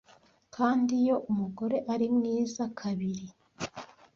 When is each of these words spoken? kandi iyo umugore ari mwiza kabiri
kandi 0.55 0.91
iyo 1.01 1.15
umugore 1.31 1.77
ari 1.93 2.07
mwiza 2.15 2.63
kabiri 2.79 3.25